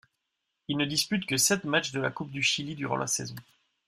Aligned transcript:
Il 0.67 0.77
ne 0.77 0.85
dispute 0.85 1.27
que 1.27 1.37
sept 1.37 1.63
matchs 1.63 1.91
de 1.91 1.99
la 2.01 2.09
Coupe 2.09 2.31
du 2.31 2.41
Chili 2.41 2.73
durant 2.73 2.95
la 2.97 3.05
saison. 3.05 3.35